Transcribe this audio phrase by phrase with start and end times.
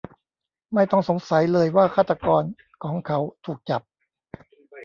[0.73, 2.43] ไม่ต้องสงสัยเลยว่าฆาตกร
[2.83, 3.81] ของเขาถูกจับ